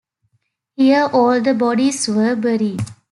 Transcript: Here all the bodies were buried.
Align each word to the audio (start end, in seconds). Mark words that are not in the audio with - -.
Here 0.77 1.07
all 1.13 1.39
the 1.41 1.53
bodies 1.53 2.07
were 2.07 2.35
buried. 2.35 2.81